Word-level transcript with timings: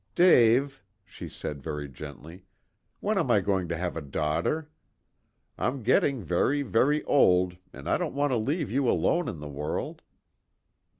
"Dave," 0.15 0.81
she 1.05 1.29
said 1.29 1.61
very 1.61 1.87
gently, 1.87 2.43
"when 3.01 3.19
am 3.19 3.29
I 3.29 3.39
going 3.39 3.67
to 3.67 3.77
have 3.77 3.95
a 3.95 4.01
daughter? 4.01 4.67
I'm 5.59 5.83
getting 5.83 6.23
very, 6.23 6.63
very 6.63 7.03
old, 7.03 7.57
and 7.71 7.87
I 7.87 7.97
don't 7.97 8.15
want 8.15 8.31
to 8.33 8.37
leave 8.37 8.71
you 8.71 8.89
alone 8.89 9.27
in 9.27 9.37
the 9.39 9.47
world." 9.47 10.01